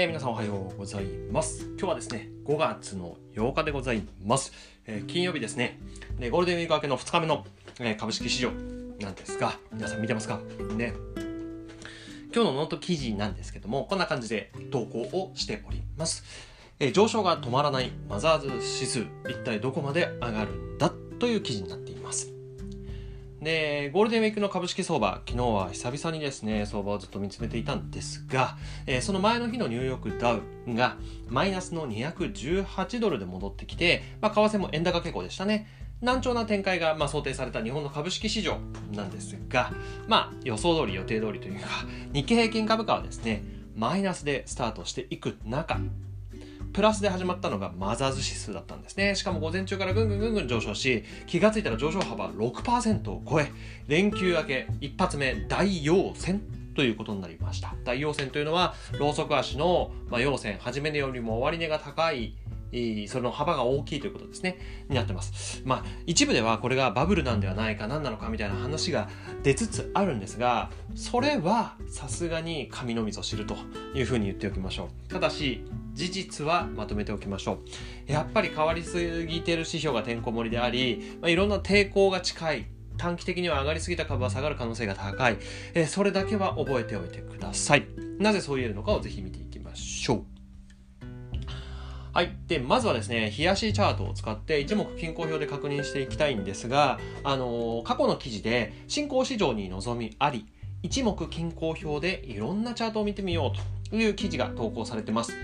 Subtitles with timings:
[0.00, 1.66] えー、皆さんおはようございます。
[1.78, 4.50] 今日はですね、5月の8日でございます。
[4.86, 5.78] えー、金曜日ですね。
[6.18, 7.44] で、ゴールデンウィーク明けの2日目の、
[7.80, 8.50] えー、株式市場
[8.98, 10.40] なんですが、皆さん見てますか？
[10.74, 10.94] ね。
[12.34, 16.24] 今日のノート記事なんですけども、こんな感じで投稿をしております。
[16.78, 20.90] え上昇が止まらないマザーズ指数、一体どこまで上がるんだ？
[21.18, 21.89] という記事になっています。
[23.40, 30.96] で、ゴールデンウィークの株式相場、昨日は久々にですね、相場をずっと見つめていたんですが、えー、その前の日のニューヨークダウが
[31.28, 35.66] マイナスの218ドルで戻ってきて、まあ、為替も円高傾向でしたね。
[36.02, 38.58] 難聴な展開が、まあ、想定された日本の株式市場
[38.92, 39.72] なんですが、
[40.06, 41.68] まあ、予想通り予定通りというか、
[42.12, 43.42] 日経平均株価はですね、
[43.74, 45.78] マイナスでスタートしていく中、
[46.72, 49.14] プラスで始まったのがマザーズ指数だったんですね。
[49.14, 53.50] しかも午前中からぐんぐんぐんぐん上昇し、気がついたら上昇幅6%を超え、
[53.88, 56.42] 連休明け一発目大陽線
[56.74, 57.74] ということになりました。
[57.84, 62.34] 大陽線というのは、ローソク足の、まあ、陽線、初めよりも終値が高い
[63.08, 65.62] その幅が大きいということですね、になってます。
[65.64, 69.08] まあ、一部ではこれがバブルなんではないか、何なのかみたいな話が
[69.42, 73.56] 出つつあるんですが、それはさすがに神のみぞ知ると
[73.94, 75.12] いうふうに言っておきましょう。
[75.12, 77.58] ただし、事実はまとめておきましょ
[78.08, 78.12] う。
[78.12, 82.66] やっぱり変わりすぎてる指標がてんこ盛りであり、まあ、いろんな抵抗が近い。
[82.96, 85.38] 短期的には上がりすぎた株は下がる可能性が高い。
[85.74, 87.86] えそれだけは覚えておいてください。
[88.18, 89.49] なぜそう言えるのかをぜひ見てい。
[92.12, 92.36] はい。
[92.48, 100.46] で、まずはですね、冷やしチャートを使って一目均衡表で確認していきたいんですが、あのー、過去の記事で新興市場に望みあり、
[100.82, 105.34] 一目均衡表でいろんなチャートを見てみようという記事が投稿されてます。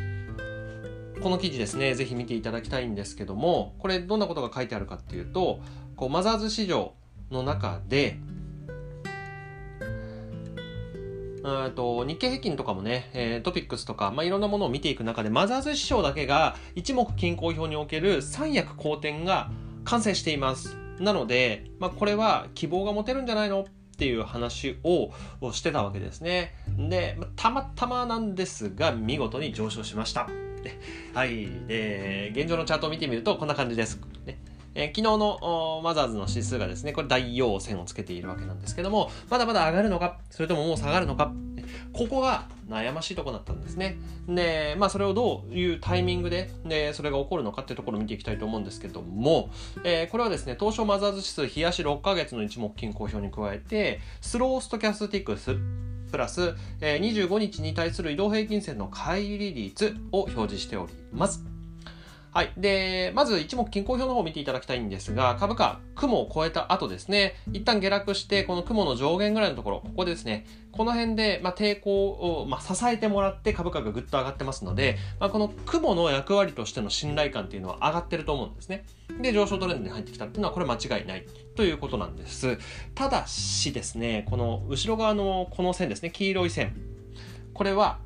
[1.23, 5.61] この記事ですね、ぜひ見ていただきたいんですけども、これどんなことが書いてあるかっていうと、
[5.95, 6.95] こうマザーズ市場
[7.31, 8.19] の中で、
[11.75, 19.51] と日経平均とかもね、えー、トピックスとか、まあ、いろんなものを見ていく中で、マザーズ師匠だけが一目均衡表における三役好転が
[19.85, 20.77] 完成しています。
[20.99, 23.65] なので、まあ、これは希望が持てるんじゃないのっ
[23.99, 25.11] ていう話を
[25.53, 26.55] してたわけですね。
[26.77, 30.29] で、たまたまなんですが、見事に上昇しました。
[31.15, 31.49] はい。
[31.69, 34.01] で、現状のチャートを見てみると、こんな感じです。
[34.77, 41.33] えー、昨日のマザーズの指数がですね、これ大陽線をつけているわけなんですけども、まだまだ上がるのか、それとももう下がるのか、
[41.95, 43.97] ここが悩ましいとこだったんですね。
[44.29, 49.51] で、まあそれをどういうタイミングで、で、それが起こるのかっていうところを見ていきたいと思うんですけども、
[49.83, 55.57] えー、これはですね、東証マザーズ指数、冷やし6ヶ月の一目均衡表に加えて、スローストキャスティックス、
[56.11, 61.56] プラス、えー、25日に対する移動平均線の乖離率を表示しております。
[62.37, 62.53] はい。
[62.59, 78.85] で、まず一目均衡表の方を見ていただきたいんですが、株価、雲を超えた後ですね、一旦下落して、この雲の上限ぐらいのところ、ここですね、この辺で、まあ、抵抗を、まあ、支えてもらって株価がぐっと上がってますので、まあ、この雲の役割としての信頼感っていうのは上がってると思うんですね。
[79.23, 81.25] で、上昇トレンドに入ってきたっていうのは、これ間違いない
[81.55, 82.59] ということなんです。
[82.95, 86.77] ただしですね、この後ろ側のこの線ですね、黄色い線。
[87.55, 87.99] これは、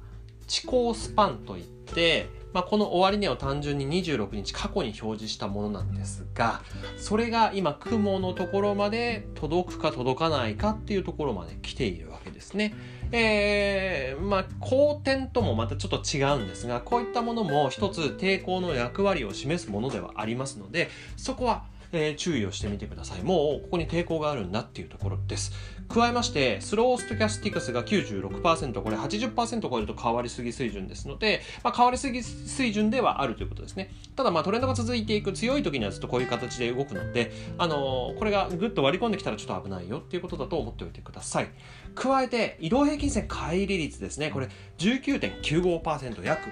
[0.46, 6.62] 地高スパンといって、まあ、この終値を単純に26日過去に表示したものなんですが
[6.96, 12.74] それが今雲のところまで届くか届かないかっていうところまで来ているわけですね。
[13.12, 23.22] えー、まあ好転ともまたちょっと違うんですがこういったものも一つ抵抗の役割を示すものではありますのでそこはえー、注意をしてみてください。
[23.22, 25.52] もうここに抵抗があるんだっていうところです。
[25.88, 33.90] 加えまして、スローストキャスティクスが96%、これ80%超えると変わりすぎ水準ですので、まあ、変わりすぎ水準ではあるということですね。
[34.14, 41.48] ただまトレンドが続いていく強い時にはずっとこういう形で動くので、あのー、これがぐっと割り込んできたらちょっと危ないよっていうことだと思っておいてください。
[41.96, 44.30] 加えて、移動平均線乖離率ですね。
[44.30, 46.48] これ19.95%、約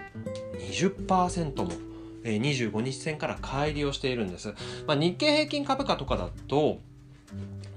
[0.72, 1.70] 20%も
[2.24, 4.54] 25日線から乖離をしているんです。
[4.86, 6.80] まあ、日経平均株価とかだと、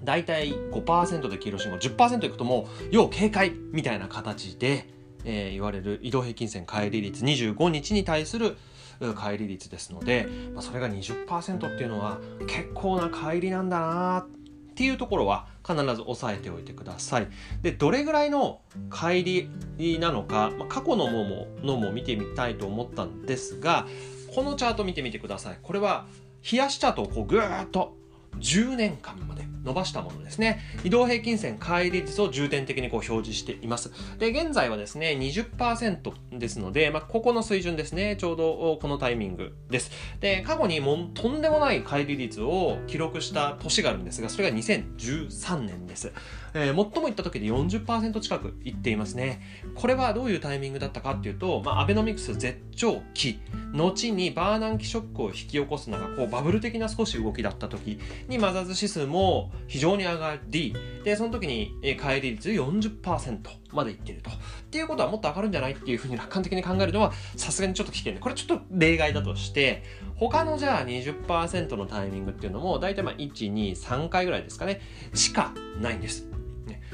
[0.03, 4.87] 大体5%で黄色信号、10%いくともう、要警戒みたいな形で、
[5.23, 8.57] えー、言われる移動平均線乖離率25日に対する
[8.99, 17.27] 乖離率ですので、まあ、それが20%っていうのは結構な乖離なんだなっていうところは必ず押さえておいてください。
[17.61, 19.49] で、どれぐらいの乖
[19.83, 23.87] 離なのか、まあ、過去のもものも見てみたいと思ったんですが、
[24.33, 25.59] このチャート見てみてください。
[25.61, 26.05] これは、
[26.49, 27.95] 冷やしチャートをこうぐーっと
[28.39, 30.59] 10年間まで伸ばしたものですね。
[30.83, 33.91] 移動平均線乖離率を重点的にこう表示しています。
[34.17, 38.15] で、現在はですね、20%ですので、まあ、ここの水準ですね。
[38.15, 39.91] ちょうどこのタイミングです。
[40.19, 46.11] で、過去にもとんでもない乖離率を記録した年があるんですが、それが2013年です。
[46.53, 49.41] えー、最もいった時で40%近くいっていますね。
[49.75, 53.39] これはどういうタイミングだったかっていうと、まあ、アベノミクス絶頂期、
[53.73, 63.39] 後にバーナンキショックを引き起こすのが、こう、バブル的な少し動きだった時に、マザーズ指数も非常に上がり、で、その時に、えー、乖離率40%
[63.71, 64.29] までいってると。
[64.29, 64.33] っ
[64.71, 69.83] ていうことはもっと上がるんじゃないっていうふうに楽観的に考えるのは、さすがにちょっと危険で、これちょっと例外だとして、
[70.15, 74.81] 他のじゃあ20%のタイミングっていうのも、大体まあ1、2、3回ぐらいですかね、
[75.13, 76.40] しかないんです。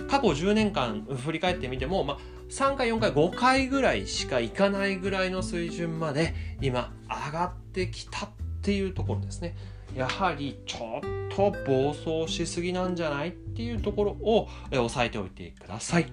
[0.10, 2.18] 過去10年間振り返ってみても、まあ、
[2.50, 8.30] 3回、4回、5回ぐらいしかいかないぐらいの水準まで今上がってきたっ
[8.62, 9.56] ていうところですね。
[9.96, 16.12] やはりちょっと暴走しすぎなんじゃないっていうところを押さえておいてください。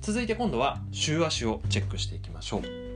[0.00, 2.93] 続いて今度は週足をチェックしていきましょう。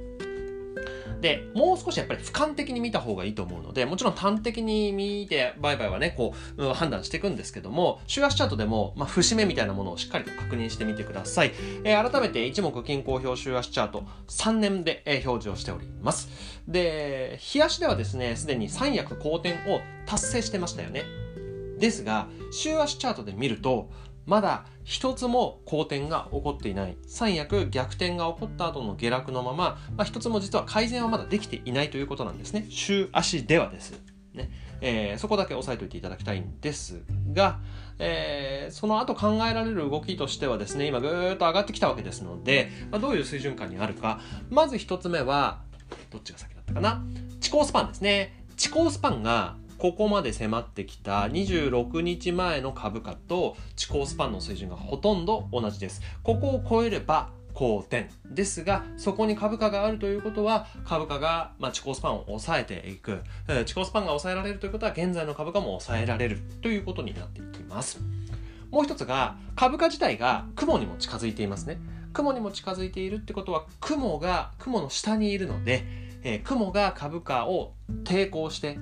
[1.21, 11.53] で、もう少しやっぱり俯瞰的に見た方がいいと思うので、もちろん端的に見て、売買はね、こう、うん、判断していくんですけども、週足チャートでも、まあ、節目みたいなものをしっかりと確認してみてください。
[11.85, 16.29] えー、改めて一目均衡表週足チャート3年で、えー、表示をしております。
[16.69, 21.05] で、日足ではですね、すでに三役好転を達成してましたよね。
[21.79, 23.91] ですが、週足チャートで見ると、
[24.29, 26.99] まだ一つも好転が起こっていない。
[27.07, 32.67] 三役逆転が起こった後の下落のまま、まあ、一つも実は改善はまだできていないということなんですね。
[32.69, 33.99] 週足ではです。
[34.35, 34.51] ね
[34.83, 37.01] えー、そこだけ押さえておいていただきたいんです
[37.33, 37.59] が、
[37.99, 44.21] えー、その後考えられる動きとしてはですね、今ぐーっと上がってきたわけですので、まあ、どういう水準感にあるか。
[44.51, 45.63] まず一つ目は、
[46.11, 47.03] どっちが先だったかな
[47.41, 48.45] 地高スパンですね。
[48.59, 56.03] 地高スパンがここまで迫ってきた26日前の株価と地高スパンの水準がほとんど同じです。
[56.25, 63.21] ここを超えれば好転ですが、そこに株価があるということは、株価が、まあ、地高スパンを抑えていく。
[63.67, 68.01] 地高スパンが抑えられるということは、現在の株価も抑えられるということになっていきます。
[68.71, 71.79] もう一つが、株価自体が雲にも近づいていますね。
[72.13, 75.85] 雲にも近づいているってことは、雲が、雲の下にいるので、
[76.23, 77.75] えー、雲が株価を
[78.05, 78.79] 抵抗して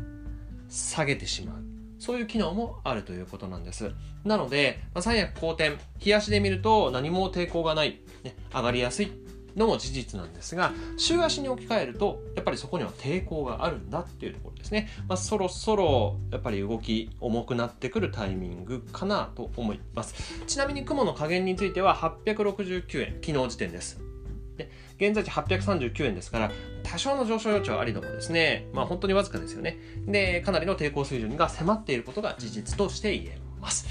[0.68, 1.62] 下げてしまう。
[1.98, 3.92] そういう機能もあるということなんです。
[4.24, 9.10] なので、まあ、三役好転、冷やしで見ると何も抵抗がない、ね、上がりやすい
[9.56, 14.88] のも事実なんですが、週足に置き換えると、やっぱりそこには抵抗があるんだっていうところですね。
[15.08, 20.14] まあ、そろそろ、やっぱり動き重くなってくるタイミングかなと思います。
[20.46, 24.15] ちなみに雲の加減については869円、昨日時点です。
[24.56, 29.78] で現在地839円ですから、多少の上昇余地はありどもですね、まあ本当にわずかですよね。
[30.06, 33.86] で、かなりの抵抗水準が迫っていることが事実として言えます。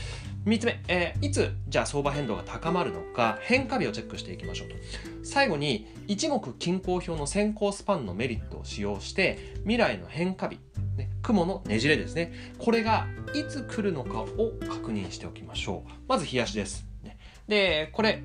[0.46, 4.76] 3つ目、えー、いつじゃあ相場変動が高まるのか変化日をチェックしていきましょうと。
[5.24, 10.60] 最後に一目均衡表の先行スパンのメリットを使用して未来の変化日、
[10.98, 12.32] ね、雲のねじれですね。
[12.60, 15.92] これがいつ来るのかを確認しておきましょう。
[16.08, 16.86] まず日足です、
[17.48, 18.22] でこれ。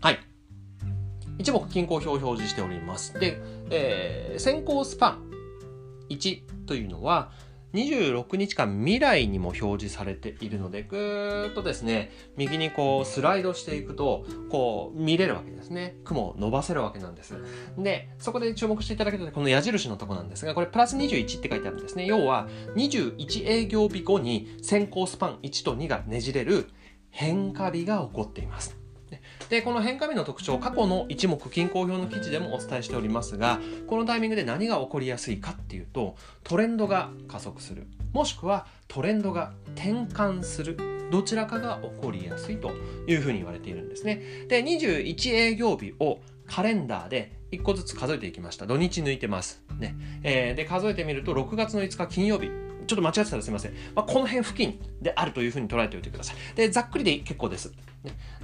[0.00, 0.29] はい。
[1.40, 3.18] 一目均衡表を表示しております。
[3.18, 3.40] で、
[3.70, 5.30] えー、先行スパン
[6.10, 7.32] 1というのは、
[7.72, 15.96] 26日間未来にも表示されているので、ぐーっとですね、右にこうスライドしていくと、こう見れるわけですね。
[16.04, 17.34] 雲を伸ばせるわけなんです。
[17.78, 22.04] で、そこで注目していただけたこの矢印のとこなんですが、これプラス21って書いてあるんですね。
[22.04, 26.68] 要は、21営業日後に先行スパン1と2がねじれる
[27.08, 28.79] 変化日が起こっています。
[29.50, 36.14] で、この変化日の特徴、過去の一目均衡表の記事でもお伝えしておりますが、このタイミングで何が起こりやすいかっていうと、
[36.44, 37.86] トレンドが加速する。
[38.12, 40.78] もしくはトレンドが転換する。
[41.10, 42.70] どちらかが起こりやすいと
[43.08, 44.22] いうふうに言われているんですね。
[44.48, 48.66] で、21営業日をカレンダーで1個ずつ数えていきました。
[48.66, 49.62] 土日抜いてます。
[49.80, 49.96] ね。
[50.22, 52.50] えー、で、数えてみると、6月の5日金曜日。
[52.86, 53.72] ちょっと間違ってたらすみません。
[53.94, 56.56] まあ、この辺付近であるというふうに捉えておいてください。
[56.56, 57.72] で、ざっくりで結構です。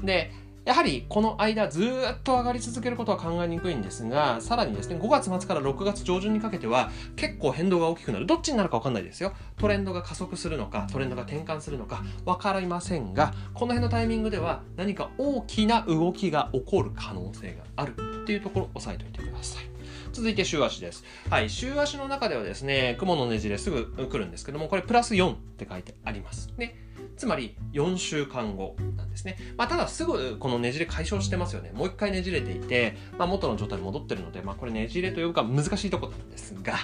[0.03, 0.31] で、
[0.67, 8.27] やはりこの間ずっと上がり続けることは考えにくいんですが、さらにですね、5月末から6月上旬にかけては結構変動が大きくなる。
[8.27, 9.33] どっちになるかわかんないですよ。
[9.59, 19.65] トレンドが加速するのか、トレンドが転換するのか、わかりませんが、この辺のタイミングでは何か大きな動きが起こる可能性があるっていうところを押さえておいてください。
[20.13, 21.05] 続いて週足です。
[21.31, 26.51] はい、週足の中ではですね、雲のねじれすぐ来るんですけども、これプラス4って書いてあります。
[26.57, 26.86] ね。
[27.17, 29.37] つまり4週間後なんですね。
[29.57, 31.73] まあ、ただすぐこのねじれ解消してますよね。
[31.75, 36.75] もう一回ねじれていて、まあ、元の状態に戻ってるので、まあ、これねじれというか難しいとこなんですが、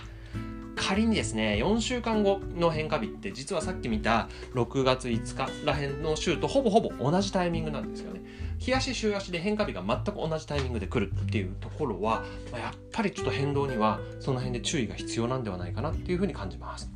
[0.75, 8.21] 仮にですね、4週間後の変化日って実はさっき見た6月5日らへんの週とほぼほぼ同じタイミングなんですよね。
[8.59, 16.91] 日足週足で変化日が全く同じタイミングで来るっていうところは、まあ、やっぱりちょっと変動にはその辺で注意が必要なんではないかなっていうふうに感じます。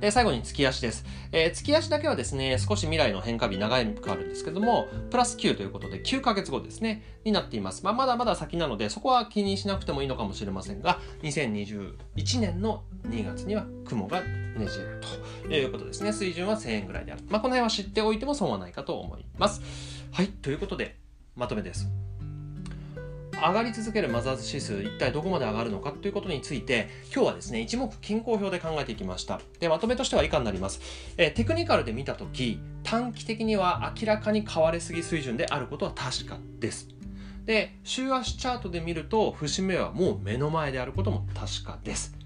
[0.00, 1.04] で、最後に月足です。
[1.32, 7.84] えー、月足だけはですね、少し未来の変化日長いくあるんですけども、プラス9ということで9ヶ月後ですね、になっています。
[7.84, 15.00] まあ、まだまだ先なので、そこは気にしなくてもいいのかもしれませんが、2021年の2月には雲がねじれる
[15.48, 16.12] ということですね。
[16.12, 17.22] 水準は1000円ぐらいである。
[17.28, 19.60] まあ、この辺は知っておいても損はないかと思います。
[20.12, 20.96] はい、ということで、
[21.36, 22.03] まとめです。
[23.46, 29.38] 上がり続けるマザーズ指数一体どこまで上がるのかということについて今日はですね一目均衡表で考えていきました。
[29.60, 30.80] でまとめとしては以下になります、
[31.18, 36.88] えテクニカルで見た時短期的には明らかに買われすぎ水準であることは確かです。
[37.44, 42.16] で週足チャートで見ると節目はもう目の前であることも確かです。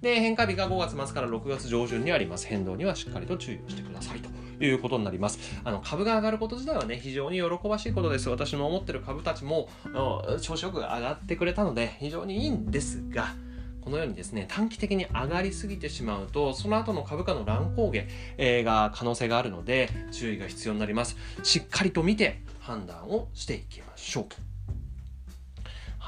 [0.00, 2.46] で変化日が5月末から6月上旬にあります。
[2.46, 4.37] 変動にはしっかりと注意をしてくださいと。
[4.60, 5.38] いうことになります。
[5.64, 8.28] あの株が上がること自体はね、非常に喜ばしいことです。
[8.28, 9.68] 私の思ってる株たちも
[10.40, 13.34] 調子よく上がってくれたので、非常にいいんですが、
[13.88, 21.16] このようにですね、短期的に上がりすぎてしまうと、その後の株価の乱高下、えー、が可能性があるので、注意が必要になります。
[21.42, 24.57] しっかりと見て判断をしていきましょう。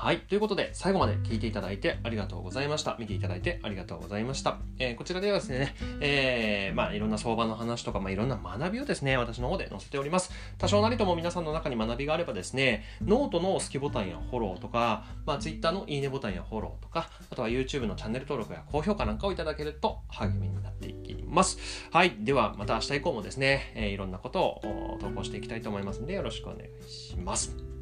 [0.00, 0.21] はい。
[0.21, 2.97] ということで、最後まで聞いていただいてありがとうございました。
[2.99, 4.57] 見ていただいてありがとうございました。
[4.78, 10.33] えー、こちらではですね、えー、まあ、いろんな相場の話とか、まあ、いろんな学びをですね、私の方で載せております。
[10.57, 21.59] 多少なりとも皆さんの中に学びがあればですね、ノートのスキボタンやフォローとか、まあ、Twitter のいいねボタンやフォローとか、あとは YouTube のチャンネル登録や高評価なんかをいただけると励みになっていきます。
[21.92, 22.16] はい。
[22.21, 27.79] では、また明日以降もですね、えー、いろんなことを投稿していきたいと思いますので、よろしくお願いします。